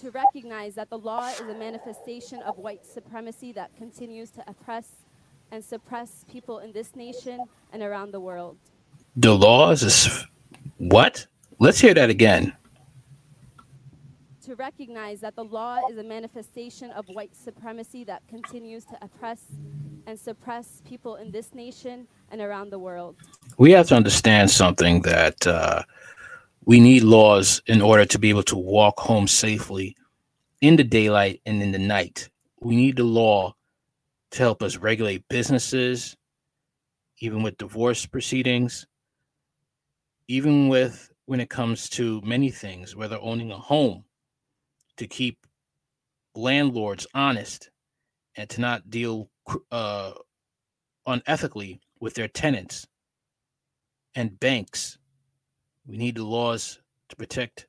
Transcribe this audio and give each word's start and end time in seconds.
to 0.00 0.10
recognize 0.12 0.74
that 0.76 0.90
the 0.90 0.98
law 0.98 1.28
is 1.28 1.40
a 1.40 1.54
manifestation 1.54 2.40
of 2.42 2.56
white 2.56 2.86
supremacy 2.86 3.52
that 3.52 3.74
continues 3.76 4.30
to 4.30 4.44
oppress 4.46 4.88
and 5.50 5.64
suppress 5.64 6.24
people 6.30 6.60
in 6.60 6.72
this 6.72 6.94
nation 6.94 7.40
and 7.72 7.82
around 7.82 8.12
the 8.12 8.20
world. 8.20 8.56
The 9.16 9.34
law 9.34 9.70
is 9.70 10.24
what? 10.76 11.26
Let's 11.58 11.80
hear 11.80 11.94
that 11.94 12.10
again. 12.10 12.54
To 14.44 14.54
recognize 14.54 15.20
that 15.20 15.34
the 15.34 15.44
law 15.44 15.80
is 15.90 15.98
a 15.98 16.04
manifestation 16.04 16.90
of 16.92 17.06
white 17.08 17.34
supremacy 17.34 18.04
that 18.04 18.22
continues 18.28 18.84
to 18.86 18.98
oppress 19.02 19.42
and 20.06 20.18
suppress 20.18 20.80
people 20.88 21.16
in 21.16 21.30
this 21.30 21.54
nation 21.54 22.06
and 22.30 22.40
around 22.40 22.70
the 22.70 22.78
world. 22.78 23.16
We 23.58 23.72
have 23.72 23.88
to 23.88 23.96
understand 23.96 24.50
something 24.50 25.02
that 25.02 25.46
uh, 25.46 25.82
we 26.68 26.80
need 26.80 27.02
laws 27.02 27.62
in 27.66 27.80
order 27.80 28.04
to 28.04 28.18
be 28.18 28.28
able 28.28 28.42
to 28.42 28.54
walk 28.58 29.00
home 29.00 29.26
safely 29.26 29.96
in 30.60 30.76
the 30.76 30.84
daylight 30.84 31.40
and 31.46 31.62
in 31.62 31.72
the 31.72 31.78
night. 31.78 32.28
We 32.60 32.76
need 32.76 32.98
the 32.98 33.04
law 33.04 33.54
to 34.32 34.38
help 34.38 34.62
us 34.62 34.76
regulate 34.76 35.26
businesses, 35.30 36.14
even 37.20 37.42
with 37.42 37.56
divorce 37.56 38.04
proceedings, 38.04 38.86
even 40.28 40.68
with 40.68 41.10
when 41.24 41.40
it 41.40 41.48
comes 41.48 41.88
to 41.88 42.20
many 42.20 42.50
things, 42.50 42.94
whether 42.94 43.18
owning 43.18 43.50
a 43.50 43.56
home, 43.56 44.04
to 44.98 45.06
keep 45.06 45.38
landlords 46.34 47.06
honest 47.14 47.70
and 48.36 48.46
to 48.50 48.60
not 48.60 48.90
deal 48.90 49.30
uh, 49.72 50.12
unethically 51.06 51.80
with 51.98 52.12
their 52.12 52.28
tenants 52.28 52.86
and 54.14 54.38
banks. 54.38 54.97
We 55.88 55.96
need 55.96 56.16
the 56.16 56.24
laws 56.24 56.80
to 57.08 57.16
protect 57.16 57.66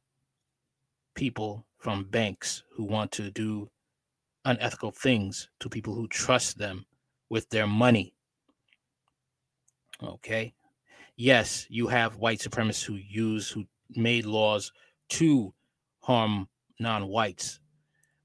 people 1.16 1.66
from 1.78 2.04
banks 2.04 2.64
who 2.76 2.84
want 2.84 3.14
to 3.14 3.31
do 3.31 3.70
unethical 4.44 4.92
things 4.92 5.48
to 5.61 5.70
people 5.70 5.95
who 5.95 6.06
trust 6.09 6.58
them 6.58 6.86
with 7.30 7.50
their 7.50 7.66
money. 7.66 8.14
Okay. 10.03 10.53
Yes, 11.16 11.66
you 11.70 11.88
have 11.88 12.17
white 12.17 12.39
supremacists 12.39 12.84
who 12.84 12.95
use, 12.95 13.50
who 13.50 13.64
made 13.95 14.26
laws 14.26 14.73
to 15.09 15.54
harm 16.02 16.50
non 16.78 17.08
whites. 17.08 17.61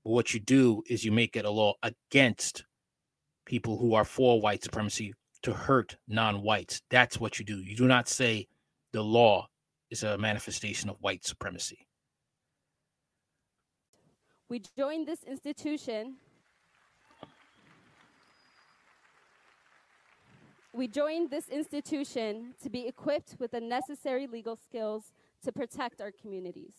But 0.02 0.10
what 0.10 0.34
you 0.34 0.40
do 0.40 0.82
is 0.88 1.04
you 1.04 1.12
make 1.12 1.36
it 1.36 1.44
a 1.44 1.50
law 1.50 1.74
against 1.84 2.64
people 3.44 3.78
who 3.78 3.94
are 3.94 4.04
for 4.04 4.40
white 4.40 4.64
supremacy 4.64 5.14
to 5.42 5.52
hurt 5.52 5.96
non 6.08 6.42
whites. 6.42 6.82
That's 6.90 7.20
what 7.20 7.38
you 7.38 7.44
do. 7.44 7.58
You 7.58 7.76
do 7.76 7.86
not 7.86 8.08
say 8.08 8.48
the 8.92 9.02
law 9.02 9.48
is 9.94 10.02
a 10.02 10.18
manifestation 10.18 10.90
of 10.90 10.96
white 11.00 11.24
supremacy. 11.24 11.86
We 14.48 14.60
joined 14.76 15.06
this 15.06 15.22
institution. 15.22 16.16
We 20.72 20.88
joined 20.88 21.30
this 21.30 21.48
institution 21.48 22.54
to 22.64 22.68
be 22.68 22.88
equipped 22.88 23.36
with 23.38 23.52
the 23.52 23.60
necessary 23.60 24.26
legal 24.26 24.56
skills 24.56 25.12
to 25.44 25.52
protect 25.52 26.00
our 26.00 26.10
communities, 26.10 26.74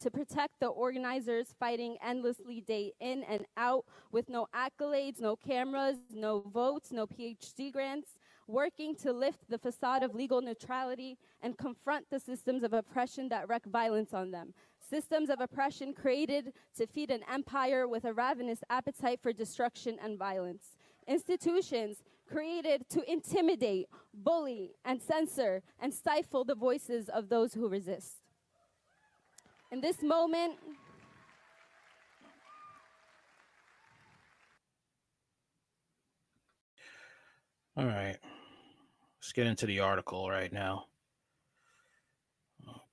to 0.00 0.10
protect 0.10 0.54
the 0.58 0.66
organizers 0.66 1.54
fighting 1.60 1.96
endlessly 2.04 2.60
day 2.60 2.92
in 2.98 3.22
and 3.22 3.46
out 3.56 3.84
with 4.10 4.28
no 4.28 4.48
accolades, 4.52 5.20
no 5.20 5.36
cameras, 5.36 5.98
no 6.12 6.40
votes, 6.40 6.90
no 6.90 7.06
PhD 7.06 7.72
grants, 7.72 8.18
working 8.48 8.96
to 8.96 9.12
lift 9.12 9.48
the 9.48 9.58
facade 9.58 10.02
of 10.02 10.14
legal 10.14 10.40
neutrality 10.40 11.18
and 11.42 11.56
confront 11.56 12.08
the 12.10 12.18
systems 12.18 12.62
of 12.62 12.72
oppression 12.72 13.28
that 13.28 13.48
wreak 13.48 13.64
violence 13.66 14.12
on 14.14 14.30
them, 14.30 14.54
systems 14.88 15.28
of 15.28 15.40
oppression 15.40 15.92
created 15.92 16.52
to 16.76 16.86
feed 16.86 17.10
an 17.10 17.20
empire 17.32 17.86
with 17.86 18.04
a 18.04 18.12
ravenous 18.12 18.60
appetite 18.70 19.20
for 19.22 19.32
destruction 19.32 19.98
and 20.02 20.18
violence. 20.18 20.76
Institutions 21.06 21.98
created 22.26 22.88
to 22.90 23.10
intimidate, 23.10 23.86
bully, 24.12 24.72
and 24.84 25.00
censor 25.00 25.62
and 25.80 25.92
stifle 25.92 26.44
the 26.44 26.54
voices 26.54 27.08
of 27.08 27.28
those 27.28 27.54
who 27.54 27.68
resist. 27.68 28.16
In 29.70 29.80
this 29.80 30.02
moment, 30.02 30.58
All 37.76 37.86
right. 37.86 38.18
Let's 39.28 39.34
get 39.34 39.46
into 39.46 39.66
the 39.66 39.80
article 39.80 40.30
right 40.30 40.50
now. 40.50 40.86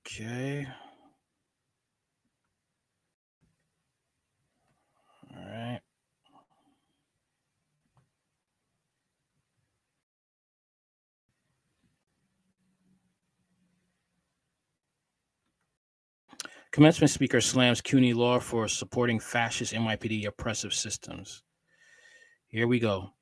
Okay. 0.04 0.66
All 5.34 5.46
right. 5.46 5.80
Commencement 16.70 17.10
speaker 17.10 17.40
slams 17.40 17.80
CUNY 17.80 18.12
law 18.12 18.40
for 18.40 18.68
supporting 18.68 19.18
fascist 19.18 19.72
NYPD 19.72 20.26
oppressive 20.26 20.74
systems. 20.74 21.42
Here 22.48 22.66
we 22.66 22.78
go. 22.78 23.15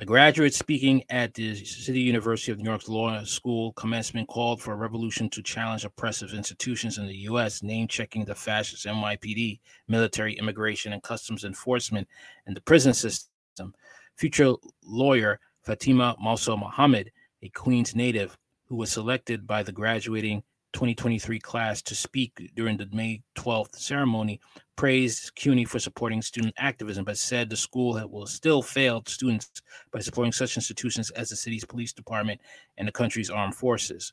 A 0.00 0.04
graduate 0.04 0.52
speaking 0.52 1.04
at 1.08 1.34
the 1.34 1.54
City 1.64 2.00
University 2.00 2.50
of 2.50 2.58
New 2.58 2.68
York's 2.68 2.88
Law 2.88 3.22
School 3.22 3.72
commencement 3.74 4.26
called 4.26 4.60
for 4.60 4.72
a 4.72 4.76
revolution 4.76 5.30
to 5.30 5.40
challenge 5.40 5.84
oppressive 5.84 6.34
institutions 6.34 6.98
in 6.98 7.06
the 7.06 7.14
U.S., 7.28 7.62
name 7.62 7.86
checking 7.86 8.24
the 8.24 8.34
fascist 8.34 8.86
NYPD, 8.86 9.60
military, 9.86 10.34
immigration, 10.36 10.92
and 10.92 11.02
customs 11.04 11.44
enforcement, 11.44 12.08
and 12.44 12.56
the 12.56 12.60
prison 12.62 12.92
system. 12.92 13.72
Future 14.16 14.54
lawyer 14.82 15.38
Fatima 15.62 16.16
Mousa 16.20 16.58
Mohammed, 16.58 17.12
a 17.42 17.48
Queens 17.50 17.94
native 17.94 18.36
who 18.64 18.74
was 18.74 18.90
selected 18.90 19.46
by 19.46 19.62
the 19.62 19.70
graduating 19.70 20.42
2023 20.74 21.38
class 21.38 21.80
to 21.80 21.94
speak 21.94 22.50
during 22.54 22.76
the 22.76 22.88
May 22.92 23.22
12th 23.36 23.76
ceremony 23.76 24.40
praised 24.76 25.34
CUNY 25.36 25.64
for 25.64 25.78
supporting 25.78 26.20
student 26.20 26.52
activism, 26.58 27.04
but 27.04 27.16
said 27.16 27.48
the 27.48 27.56
school 27.56 28.00
will 28.10 28.26
still 28.26 28.60
fail 28.60 29.02
students 29.06 29.62
by 29.92 30.00
supporting 30.00 30.32
such 30.32 30.56
institutions 30.56 31.10
as 31.10 31.30
the 31.30 31.36
city's 31.36 31.64
police 31.64 31.92
department 31.92 32.40
and 32.76 32.88
the 32.88 32.92
country's 32.92 33.30
armed 33.30 33.54
forces. 33.54 34.12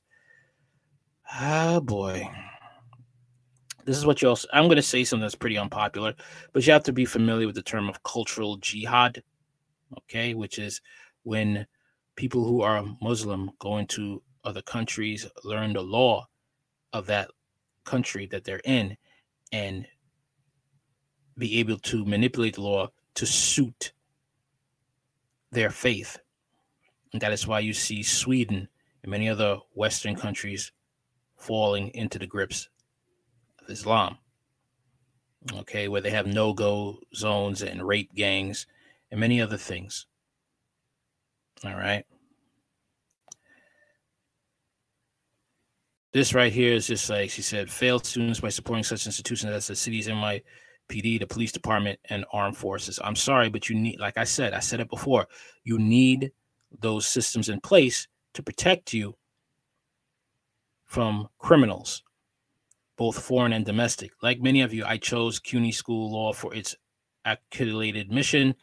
Ah, 1.31 1.79
boy. 1.79 2.29
This 3.83 3.97
is 3.97 4.05
what 4.05 4.21
you 4.21 4.29
also, 4.29 4.47
I'm 4.53 4.65
going 4.65 4.75
to 4.75 4.83
say 4.83 5.03
something 5.03 5.21
that's 5.21 5.33
pretty 5.33 5.57
unpopular, 5.57 6.13
but 6.53 6.65
you 6.65 6.73
have 6.73 6.83
to 6.83 6.93
be 6.93 7.05
familiar 7.05 7.47
with 7.47 7.55
the 7.55 7.63
term 7.63 7.89
of 7.89 8.03
cultural 8.03 8.57
jihad, 8.57 9.23
okay, 9.97 10.35
which 10.35 10.59
is 10.59 10.79
when 11.23 11.65
people 12.15 12.43
who 12.43 12.61
are 12.61 12.85
Muslim 13.01 13.49
go 13.57 13.77
into 13.77 14.21
other 14.43 14.61
countries, 14.61 15.25
learn 15.43 15.73
the 15.73 15.81
law, 15.81 16.27
of 16.93 17.05
that 17.07 17.29
country 17.83 18.25
that 18.27 18.43
they're 18.43 18.61
in 18.63 18.97
and 19.51 19.87
be 21.37 21.59
able 21.59 21.77
to 21.77 22.05
manipulate 22.05 22.55
the 22.55 22.61
law 22.61 22.87
to 23.15 23.25
suit 23.25 23.93
their 25.51 25.69
faith. 25.69 26.17
And 27.13 27.21
that 27.21 27.33
is 27.33 27.47
why 27.47 27.59
you 27.59 27.73
see 27.73 28.03
Sweden 28.03 28.67
and 29.03 29.11
many 29.11 29.27
other 29.29 29.57
Western 29.73 30.15
countries 30.15 30.71
falling 31.37 31.89
into 31.89 32.19
the 32.19 32.27
grips 32.27 32.69
of 33.59 33.69
Islam. 33.69 34.17
Okay, 35.53 35.87
where 35.87 36.01
they 36.01 36.11
have 36.11 36.27
no 36.27 36.53
go 36.53 36.99
zones 37.15 37.63
and 37.63 37.85
rape 37.85 38.13
gangs 38.13 38.67
and 39.09 39.19
many 39.19 39.41
other 39.41 39.57
things. 39.57 40.05
All 41.65 41.75
right. 41.75 42.05
This 46.13 46.33
right 46.33 46.51
here 46.51 46.73
is 46.73 46.87
just 46.87 47.09
like 47.09 47.29
she 47.29 47.41
said, 47.41 47.71
failed 47.71 48.05
students 48.05 48.41
by 48.41 48.49
supporting 48.49 48.83
such 48.83 49.05
institutions 49.05 49.53
as 49.53 49.67
the 49.67 49.75
city's 49.75 50.07
NYPD, 50.09 51.19
the 51.19 51.25
police 51.25 51.53
department, 51.53 51.99
and 52.09 52.25
armed 52.33 52.57
forces. 52.57 52.99
I'm 53.01 53.15
sorry, 53.15 53.49
but 53.49 53.69
you 53.69 53.75
need, 53.75 53.99
like 53.99 54.17
I 54.17 54.25
said, 54.25 54.53
I 54.53 54.59
said 54.59 54.81
it 54.81 54.89
before, 54.89 55.27
you 55.63 55.79
need 55.79 56.31
those 56.79 57.07
systems 57.07 57.47
in 57.47 57.61
place 57.61 58.07
to 58.33 58.43
protect 58.43 58.93
you 58.93 59.15
from 60.83 61.29
criminals, 61.39 62.03
both 62.97 63.23
foreign 63.23 63.53
and 63.53 63.65
domestic. 63.65 64.11
Like 64.21 64.41
many 64.41 64.61
of 64.61 64.73
you, 64.73 64.83
I 64.85 64.97
chose 64.97 65.39
CUNY 65.39 65.71
School 65.71 66.11
Law 66.11 66.33
for 66.33 66.53
its 66.53 66.75
accredited 67.23 68.11
mission, 68.11 68.53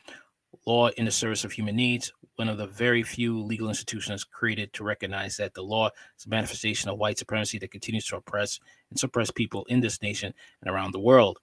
law 0.66 0.88
in 0.88 1.06
the 1.06 1.10
service 1.10 1.44
of 1.44 1.52
human 1.52 1.76
needs, 1.76 2.12
one 2.38 2.48
of 2.48 2.56
the 2.56 2.68
very 2.68 3.02
few 3.02 3.42
legal 3.42 3.68
institutions 3.68 4.22
created 4.22 4.72
to 4.72 4.84
recognize 4.84 5.36
that 5.36 5.54
the 5.54 5.62
law 5.62 5.90
is 6.16 6.24
a 6.24 6.28
manifestation 6.28 6.88
of 6.88 6.96
white 6.96 7.18
supremacy 7.18 7.58
that 7.58 7.72
continues 7.72 8.06
to 8.06 8.16
oppress 8.16 8.60
and 8.90 8.98
suppress 8.98 9.28
people 9.28 9.64
in 9.64 9.80
this 9.80 10.00
nation 10.02 10.32
and 10.62 10.70
around 10.70 10.92
the 10.92 11.00
world. 11.00 11.40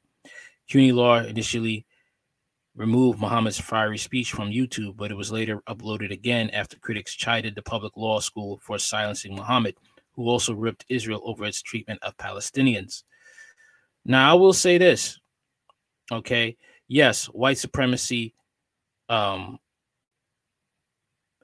CUNY 0.70 0.94
Law 0.94 1.18
initially 1.18 1.86
removed 2.78 3.20
Mohammed's 3.20 3.60
fiery 3.60 3.98
speech 3.98 4.32
from 4.32 4.50
YouTube, 4.52 4.96
but 4.96 5.12
it 5.12 5.16
was 5.16 5.34
later 5.34 5.62
uploaded 5.68 6.12
again 6.12 6.50
after 6.52 6.80
critics 6.80 7.14
chided 7.14 7.56
the 7.56 7.62
public 7.62 7.98
law 7.98 8.22
school 8.22 8.62
for 8.64 8.80
silencing 8.80 9.36
Mohammed, 9.36 9.76
who 10.14 10.30
also 10.30 10.54
ripped 10.54 10.86
Israel 10.88 11.22
over 11.26 11.44
its 11.44 11.62
treatment 11.62 12.00
of 12.04 12.16
Palestinians. 12.16 13.04
Now, 14.06 14.32
I 14.32 14.34
will 14.36 14.54
say 14.54 14.78
this 14.78 15.20
Okay. 16.10 16.56
Yes, 16.88 17.26
white 17.26 17.58
supremacy 17.58 18.34
um, 19.10 19.60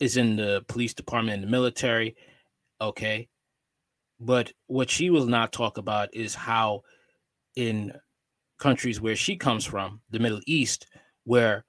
is 0.01 0.18
in 0.18 0.36
the 0.36 0.65
police 0.68 0.95
department 0.95 1.36
and 1.36 1.44
the 1.44 1.51
military. 1.51 2.15
Okay. 2.81 3.30
But 4.19 4.51
what 4.65 4.89
she 4.89 5.12
will 5.12 5.27
not 5.27 5.53
talk 5.53 5.77
about 5.77 6.09
is 6.13 6.33
how 6.33 6.81
in 7.56 7.94
countries 8.59 9.00
where 9.00 9.15
she 9.15 9.38
comes 9.38 9.63
from, 9.63 10.01
the 10.09 10.19
Middle 10.19 10.42
East, 10.48 10.88
where 11.24 11.65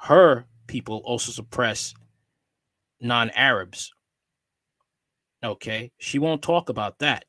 her 0.00 0.46
people 0.66 1.00
also 1.04 1.30
suppress 1.30 1.94
non 3.00 3.30
Arabs. 3.30 3.92
Okay. 5.44 5.92
She 5.98 6.18
won't 6.18 6.42
talk 6.42 6.68
about 6.68 6.98
that. 6.98 7.24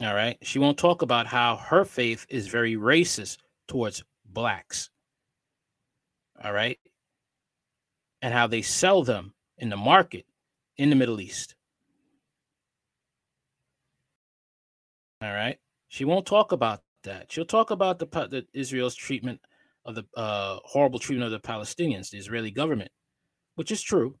All 0.00 0.14
right. 0.14 0.38
She 0.42 0.60
won't 0.60 0.78
talk 0.78 1.02
about 1.02 1.26
how 1.26 1.56
her 1.56 1.84
faith 1.84 2.24
is 2.28 2.46
very 2.46 2.76
racist 2.76 3.38
towards 3.66 4.04
blacks. 4.24 4.90
All 6.42 6.52
right. 6.52 6.78
And 8.22 8.32
how 8.32 8.46
they 8.46 8.62
sell 8.62 9.02
them 9.02 9.34
in 9.58 9.68
the 9.68 9.76
market 9.76 10.26
in 10.76 10.90
the 10.90 10.96
Middle 10.96 11.20
East. 11.20 11.54
All 15.20 15.32
right. 15.32 15.58
She 15.88 16.04
won't 16.04 16.26
talk 16.26 16.52
about 16.52 16.82
that. 17.04 17.32
She'll 17.32 17.44
talk 17.44 17.70
about 17.70 17.98
the, 17.98 18.06
the 18.06 18.46
Israel's 18.52 18.94
treatment 18.94 19.40
of 19.84 19.94
the 19.94 20.04
uh, 20.16 20.58
horrible 20.64 20.98
treatment 20.98 21.32
of 21.32 21.42
the 21.42 21.48
Palestinians, 21.48 22.10
the 22.10 22.18
Israeli 22.18 22.50
government, 22.50 22.90
which 23.56 23.72
is 23.72 23.82
true. 23.82 24.16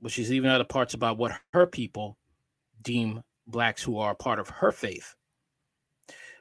But 0.00 0.12
she's 0.12 0.30
leaving 0.30 0.50
out 0.50 0.58
the 0.58 0.64
parts 0.64 0.94
about 0.94 1.18
what 1.18 1.32
her 1.52 1.66
people 1.66 2.16
deem 2.82 3.22
blacks 3.46 3.82
who 3.82 3.98
are 3.98 4.14
part 4.14 4.38
of 4.38 4.48
her 4.48 4.72
faith. 4.72 5.14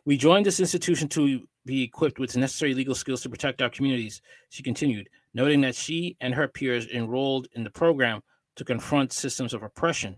We 0.10 0.18
joined 0.18 0.48
this 0.48 0.60
institution 0.60 1.08
to 1.10 1.48
be 1.68 1.84
equipped 1.84 2.18
with 2.18 2.32
the 2.32 2.40
necessary 2.40 2.74
legal 2.74 2.96
skills 2.96 3.22
to 3.22 3.30
protect 3.30 3.62
our 3.62 3.70
communities, 3.70 4.24
she 4.50 4.64
continued, 4.64 5.08
noting 5.36 5.62
that 5.62 5.76
she 5.76 6.18
and 6.20 6.34
her 6.34 6.48
peers 6.48 6.88
enrolled 6.88 7.48
in 7.54 7.64
the 7.64 7.70
program 7.70 8.22
to 8.56 8.66
confront 8.66 9.14
systems 9.14 9.54
of 9.54 9.62
oppression. 9.62 10.16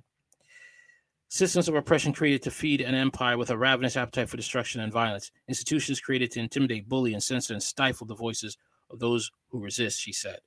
Systems 1.27 1.67
of 1.67 1.75
oppression 1.75 2.13
created 2.13 2.41
to 2.43 2.51
feed 2.51 2.79
an 2.79 2.95
empire 2.95 3.37
with 3.37 3.49
a 3.49 3.57
ravenous 3.57 3.97
appetite 3.97 4.29
for 4.29 4.37
destruction 4.37 4.79
and 4.79 4.93
violence. 4.93 5.29
Institutions 5.49 5.99
created 5.99 6.31
to 6.31 6.39
intimidate, 6.39 6.87
bully, 6.87 7.11
and 7.11 7.21
censor 7.21 7.51
and 7.51 7.61
stifle 7.61 8.07
the 8.07 8.15
voices 8.15 8.55
of 8.91 8.99
those 8.99 9.29
who 9.49 9.61
resist, 9.61 9.99
she 9.99 10.13
said. 10.13 10.39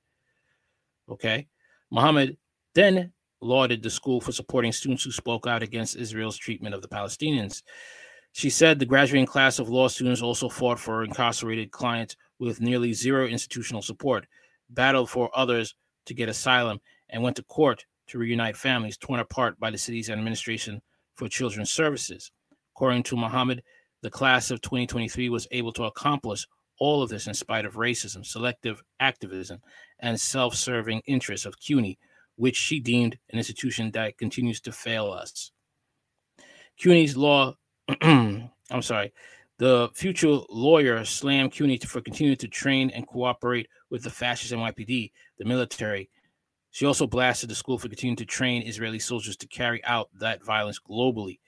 Okay. 1.07 1.45
Mohammed 1.91 2.37
then 2.73 3.13
lauded 3.41 3.83
the 3.83 3.91
school 3.91 4.21
for 4.21 4.31
supporting 4.31 4.71
students 4.71 5.03
who 5.03 5.11
spoke 5.11 5.45
out 5.45 5.61
against 5.61 5.97
Israel's 5.97 6.35
treatment 6.35 6.73
of 6.73 6.81
the 6.81 6.87
Palestinians. 6.87 7.61
She 8.35 8.49
said 8.49 8.79
the 8.79 8.85
graduating 8.85 9.27
class 9.27 9.59
of 9.59 9.69
law 9.69 9.87
students 9.87 10.21
also 10.21 10.49
fought 10.49 10.77
for 10.77 11.05
incarcerated 11.05 11.71
clients 11.71 12.17
with 12.37 12.59
nearly 12.59 12.91
zero 12.91 13.25
institutional 13.25 13.81
support, 13.81 14.27
battled 14.69 15.09
for 15.09 15.31
others 15.33 15.73
to 16.05 16.13
get 16.13 16.27
asylum, 16.27 16.81
and 17.07 17.23
went 17.23 17.37
to 17.37 17.43
court 17.43 17.85
to 18.07 18.17
reunite 18.17 18.57
families 18.57 18.97
torn 18.97 19.21
apart 19.21 19.57
by 19.57 19.71
the 19.71 19.77
city's 19.77 20.09
administration 20.09 20.81
for 21.13 21.29
children's 21.29 21.71
services. 21.71 22.29
According 22.75 23.03
to 23.03 23.15
Mohammed, 23.15 23.63
the 24.01 24.09
class 24.09 24.51
of 24.51 24.59
2023 24.59 25.29
was 25.29 25.47
able 25.51 25.71
to 25.71 25.85
accomplish 25.85 26.45
all 26.77 27.01
of 27.01 27.09
this 27.09 27.27
in 27.27 27.33
spite 27.33 27.63
of 27.63 27.75
racism, 27.75 28.25
selective 28.25 28.83
activism, 28.99 29.61
and 29.99 30.19
self 30.19 30.55
serving 30.55 31.01
interests 31.07 31.45
of 31.45 31.57
CUNY, 31.61 31.97
which 32.35 32.57
she 32.57 32.81
deemed 32.81 33.17
an 33.31 33.37
institution 33.37 33.91
that 33.91 34.17
continues 34.17 34.59
to 34.59 34.73
fail 34.73 35.09
us. 35.09 35.53
CUNY's 36.77 37.15
law, 37.15 37.55
I'm 38.01 38.81
sorry, 38.81 39.13
the 39.57 39.89
future 39.93 40.39
lawyer 40.49 41.05
slammed 41.05 41.51
CUNY 41.53 41.77
for 41.79 42.01
continuing 42.01 42.37
to 42.37 42.47
train 42.47 42.89
and 42.89 43.07
cooperate 43.07 43.67
with 43.89 44.03
the 44.03 44.09
fascist 44.09 44.51
NYPD, 44.51 45.11
the 45.37 45.45
military. 45.45 46.09
She 46.71 46.85
also 46.85 47.07
blasted 47.07 47.49
the 47.49 47.55
school 47.55 47.77
for 47.77 47.87
continuing 47.87 48.17
to 48.17 48.25
train 48.25 48.63
Israeli 48.63 48.99
soldiers 48.99 49.37
to 49.37 49.47
carry 49.47 49.83
out 49.85 50.09
that 50.19 50.43
violence 50.43 50.79
globally. 50.79 51.39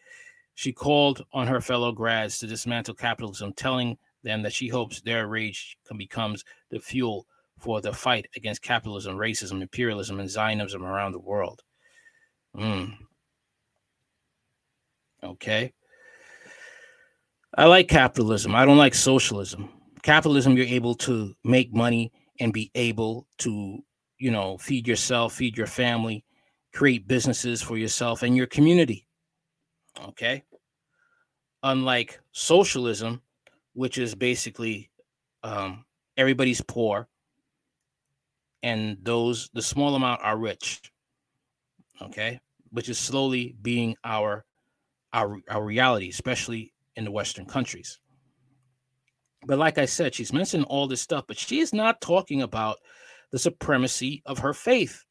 She 0.55 0.71
called 0.71 1.25
on 1.33 1.47
her 1.47 1.59
fellow 1.59 1.91
grads 1.91 2.39
to 2.39 2.47
dismantle 2.47 2.95
capitalism, 2.95 3.53
telling 3.53 3.97
them 4.23 4.41
that 4.43 4.53
she 4.53 4.67
hopes 4.67 5.01
their 5.01 5.27
rage 5.27 5.77
becomes 5.97 6.45
the 6.69 6.79
fuel 6.79 7.27
for 7.59 7.81
the 7.81 7.93
fight 7.93 8.27
against 8.35 8.61
capitalism, 8.61 9.17
racism, 9.17 9.61
imperialism, 9.61 10.19
and 10.19 10.29
Zionism 10.29 10.83
around 10.83 11.11
the 11.11 11.19
world. 11.19 11.61
Mm. 12.55 12.95
Okay. 15.23 15.73
I 17.57 17.65
like 17.65 17.87
capitalism. 17.87 18.55
I 18.55 18.65
don't 18.65 18.77
like 18.77 18.93
socialism. 18.93 19.69
Capitalism, 20.03 20.55
you're 20.55 20.67
able 20.67 20.95
to 20.95 21.33
make 21.43 21.73
money 21.73 22.11
and 22.39 22.53
be 22.53 22.71
able 22.75 23.27
to, 23.39 23.79
you 24.19 24.31
know, 24.31 24.57
feed 24.59 24.87
yourself, 24.87 25.33
feed 25.33 25.57
your 25.57 25.67
family, 25.67 26.23
create 26.73 27.07
businesses 27.07 27.61
for 27.61 27.77
yourself 27.77 28.21
and 28.21 28.37
your 28.37 28.45
community. 28.45 29.07
Okay. 30.09 30.43
Unlike 31.63 32.19
socialism, 32.31 33.21
which 33.73 33.97
is 33.97 34.13
basically 34.13 34.91
um, 35.43 35.83
everybody's 36.15 36.61
poor, 36.61 37.07
and 38.63 38.97
those 39.03 39.49
the 39.53 39.61
small 39.61 39.95
amount 39.95 40.21
are 40.23 40.37
rich 40.37 40.81
okay 42.01 42.39
which 42.71 42.89
is 42.89 42.97
slowly 42.97 43.55
being 43.61 43.95
our 44.03 44.45
our 45.13 45.39
our 45.49 45.63
reality 45.63 46.09
especially 46.09 46.73
in 46.97 47.05
the 47.05 47.11
western 47.11 47.45
countries 47.45 47.99
but 49.45 49.57
like 49.57 49.77
i 49.77 49.85
said 49.85 50.13
she's 50.13 50.33
mentioned 50.33 50.65
all 50.65 50.87
this 50.87 51.01
stuff 51.01 51.23
but 51.27 51.37
she 51.37 51.59
is 51.59 51.73
not 51.73 52.01
talking 52.01 52.41
about 52.41 52.77
the 53.31 53.39
supremacy 53.39 54.21
of 54.25 54.39
her 54.39 54.53
faith 54.53 55.05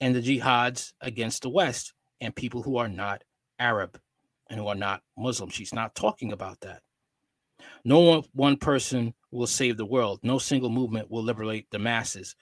and 0.00 0.14
the 0.14 0.20
jihads 0.20 0.92
against 1.00 1.42
the 1.42 1.48
west 1.48 1.94
and 2.20 2.36
people 2.36 2.62
who 2.62 2.76
are 2.76 2.88
not 2.88 3.24
arab 3.58 3.98
and 4.50 4.60
who 4.60 4.66
are 4.66 4.74
not 4.74 5.00
muslim 5.16 5.48
she's 5.48 5.72
not 5.72 5.94
talking 5.94 6.32
about 6.32 6.60
that 6.60 6.82
no 7.84 8.00
one, 8.00 8.22
one 8.32 8.56
person 8.56 9.14
will 9.30 9.46
save 9.46 9.76
the 9.76 9.86
world. 9.86 10.20
No 10.22 10.38
single 10.38 10.70
movement 10.70 11.10
will 11.10 11.22
liberate 11.22 11.66
the 11.70 11.78
masses. 11.78 12.34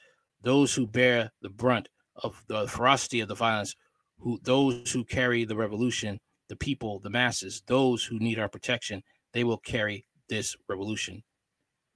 Those 0.43 0.75
who 0.75 0.87
bear 0.87 1.33
the 1.43 1.49
brunt 1.49 1.89
of 2.17 2.43
the 2.49 2.67
ferocity 2.67 3.21
of 3.21 3.29
the 3.29 3.35
violence, 3.35 3.75
who 4.19 4.39
those 4.43 4.91
who 4.91 5.05
carry 5.05 5.45
the 5.45 5.57
revolution, 5.57 6.19
the 6.49 6.57
people, 6.57 6.99
the 7.01 7.11
masses, 7.11 7.63
those 7.67 8.05
who 8.05 8.19
need 8.19 8.39
our 8.39 8.49
protection, 8.49 9.03
they 9.33 9.45
will 9.45 9.59
carry 9.59 10.07
this 10.29 10.57
revolution. 10.69 11.23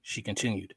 She 0.01 0.21
continued. 0.21 0.73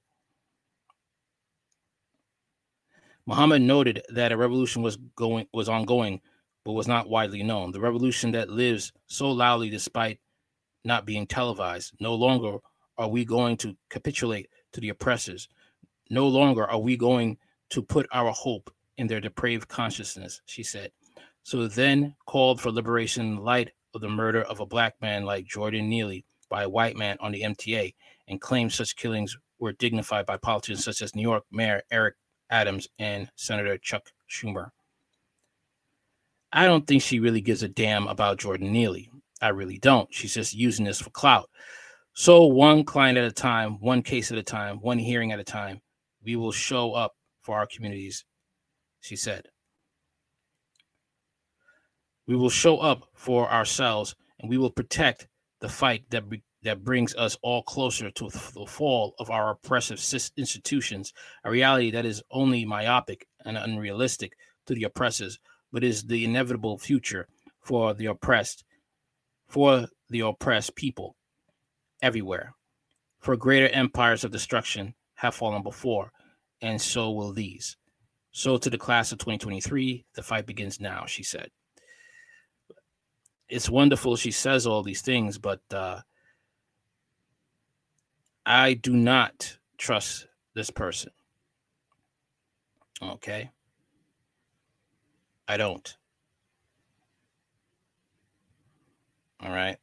Mohammed 3.27 3.63
noted 3.63 4.03
that 4.11 4.33
a 4.33 4.37
revolution 4.37 4.83
was 4.83 4.99
going 5.17 5.47
was 5.53 5.69
ongoing, 5.69 6.21
but 6.65 6.73
was 6.73 6.87
not 6.87 7.09
widely 7.09 7.43
known. 7.43 7.73
The 7.73 7.81
revolution 7.81 8.33
that 8.33 8.51
lives 8.51 8.93
so 9.07 9.31
loudly 9.31 9.71
despite 9.71 10.19
not 10.85 11.07
being 11.07 11.27
televised. 11.27 11.95
No 12.01 12.15
longer 12.15 12.59
are 12.99 13.09
we 13.09 13.25
going 13.25 13.57
to 13.59 13.77
capitulate 13.89 14.49
to 14.73 14.81
the 14.81 14.91
oppressors. 14.91 15.49
No 16.11 16.29
longer 16.29 16.67
are 16.71 16.79
we 16.79 16.97
going 16.97 17.39
to 17.71 17.83
put 17.83 18.07
our 18.13 18.31
hope 18.31 18.71
in 18.99 19.07
their 19.07 19.21
depraved 19.21 19.69
consciousness, 19.69 20.43
she 20.45 20.63
said. 20.63 20.93
So 21.45 21.69
then 21.69 22.17
called 22.27 22.61
for 22.61 22.73
liberation 22.73 23.27
in 23.27 23.37
light 23.37 23.71
of 23.95 24.01
the 24.01 24.09
murder 24.09 24.43
of 24.43 24.61
a 24.61 24.67
black 24.67 24.95
man 25.03 25.25
like 25.25 25.47
Jordan 25.47 25.91
Neely 25.91 26.25
by 26.49 26.63
a 26.63 26.69
white 26.69 26.97
man 26.97 27.19
on 27.21 27.33
the 27.33 27.43
MTA 27.43 27.95
and 28.29 28.41
claimed 28.41 28.73
such 28.73 28.97
killings 28.97 29.37
were 29.59 29.73
dignified 29.73 30.25
by 30.25 30.39
politicians 30.39 30.85
such 30.85 31.03
as 31.03 31.15
New 31.15 31.23
York 31.23 31.45
Mayor 31.53 31.83
Eric 31.91 32.15
Adams 32.49 32.89
and 32.99 33.31
Senator 33.37 33.77
Chuck 33.77 34.11
Schumer. 34.29 34.71
I 36.51 36.65
don't 36.65 36.87
think 36.87 37.03
she 37.03 37.21
really 37.21 37.43
gives 37.43 37.63
a 37.63 37.69
damn 37.69 38.07
about 38.07 38.39
Jordan 38.39 38.73
Neely. 38.73 39.11
I 39.43 39.49
really 39.49 39.79
don't. 39.79 40.13
She's 40.15 40.35
just 40.35 40.55
using 40.55 40.87
this 40.87 41.01
for 41.01 41.11
clout. 41.11 41.51
So, 42.15 42.45
one 42.45 42.85
client 42.85 43.19
at 43.19 43.25
a 43.25 43.33
time, 43.33 43.81
one 43.81 44.03
case 44.03 44.33
at 44.33 44.39
a 44.39 44.43
time, 44.43 44.79
one 44.79 44.99
hearing 44.99 45.33
at 45.33 45.41
a 45.41 45.45
time, 45.45 45.83
we 46.25 46.37
will 46.37 46.53
show 46.53 46.93
up 46.93 47.17
for 47.43 47.57
our 47.57 47.67
communities, 47.67 48.25
she 49.01 49.17
said. 49.17 49.49
We 52.27 52.37
will 52.37 52.51
show 52.51 52.79
up 52.79 53.09
for 53.15 53.51
ourselves 53.51 54.15
and 54.39 54.49
we 54.49 54.59
will 54.59 54.71
protect 54.71 55.29
the 55.61 55.69
fight 55.69 56.05
that, 56.11 56.29
be, 56.29 56.43
that 56.63 56.85
brings 56.85 57.15
us 57.15 57.37
all 57.43 57.63
closer 57.63 58.11
to 58.11 58.29
the 58.29 58.67
fall 58.67 59.15
of 59.19 59.31
our 59.31 59.51
oppressive 59.51 60.03
institutions, 60.37 61.13
a 61.45 61.51
reality 61.51 61.91
that 61.91 62.07
is 62.07 62.23
only 62.31 62.65
myopic 62.65 63.27
and 63.45 63.57
unrealistic 63.57 64.37
to 64.67 64.75
the 64.75 64.85
oppressors, 64.85 65.39
but 65.73 65.85
is 65.85 66.05
the 66.05 66.25
inevitable 66.25 66.79
future 66.79 67.29
for 67.61 67.95
the 67.95 68.07
oppressed 68.07 68.65
for 69.47 69.89
the 70.11 70.21
oppressed 70.21 70.75
people 70.75 71.17
everywhere. 72.03 72.55
For 73.21 73.37
greater 73.37 73.69
empires 73.69 74.25
of 74.25 74.33
destruction 74.33 74.95
have 75.15 75.35
fallen 75.35 75.63
before, 75.63 76.11
and 76.61 76.81
so 76.81 77.11
will 77.11 77.33
these. 77.33 77.77
So 78.33 78.57
to 78.57 78.69
the 78.69 78.79
class 78.79 79.13
of 79.13 79.19
2023, 79.19 80.07
the 80.15 80.23
fight 80.23 80.47
begins 80.47 80.81
now, 80.81 81.05
she 81.07 81.23
said. 81.23 81.51
It's 83.49 83.69
wonderful 83.69 84.17
she 84.17 84.31
says 84.31 84.67
all 84.67 84.83
these 84.83 85.03
things, 85.03 85.39
but 85.39 85.61
uh, 85.73 86.01
I 88.47 88.75
do 88.75 88.95
not 88.95 89.59
trust 89.79 90.27
this 90.55 90.71
person. 90.71 91.11
Okay. 93.03 93.51
I 95.47 95.57
don't. 95.57 95.97
All 99.41 99.51
right. 99.51 99.77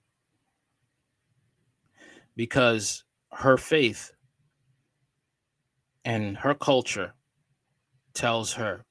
Because 2.36 3.04
her 3.32 3.58
faith 3.58 4.12
and 6.04 6.38
her 6.38 6.56
culture 6.56 7.14
tells 8.14 8.54
her 8.54 8.86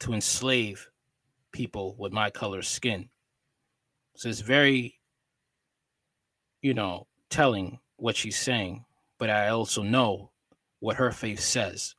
to 0.00 0.12
enslave 0.12 0.88
people 1.58 1.96
with 1.98 2.12
my 2.12 2.30
color 2.30 2.62
skin. 2.62 3.08
So 4.14 4.28
it's 4.28 4.42
very, 4.42 5.00
you 6.62 6.72
know, 6.72 7.08
telling 7.30 7.80
what 7.96 8.14
she's 8.14 8.38
saying, 8.38 8.84
but 9.18 9.28
I 9.28 9.48
also 9.48 9.82
know 9.82 10.30
what 10.78 10.98
her 10.98 11.10
faith 11.10 11.40
says, 11.40 11.96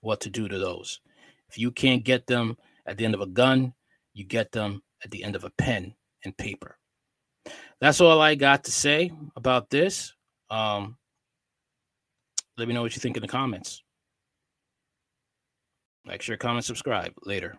what 0.00 0.20
to 0.20 0.30
do 0.30 0.46
to 0.46 0.58
those. 0.58 1.00
If 1.48 1.58
you 1.58 1.72
can't 1.72 2.04
get 2.04 2.28
them 2.28 2.56
at 2.86 2.96
the 2.96 3.04
end 3.04 3.16
of 3.16 3.20
a 3.20 3.26
gun, 3.26 3.74
you 4.12 4.24
get 4.24 4.52
them 4.52 4.80
at 5.02 5.10
the 5.10 5.24
end 5.24 5.34
of 5.34 5.42
a 5.42 5.50
pen 5.58 5.96
and 6.24 6.36
paper. 6.36 6.78
That's 7.80 8.00
all 8.00 8.20
I 8.20 8.36
got 8.36 8.62
to 8.64 8.70
say 8.70 9.10
about 9.34 9.70
this. 9.70 10.14
Um, 10.50 10.98
let 12.56 12.68
me 12.68 12.74
know 12.74 12.82
what 12.82 12.94
you 12.94 13.00
think 13.00 13.16
in 13.16 13.22
the 13.22 13.28
comments. 13.28 13.82
Like, 16.06 16.22
share, 16.22 16.36
comment, 16.36 16.64
subscribe. 16.64 17.12
Later. 17.24 17.58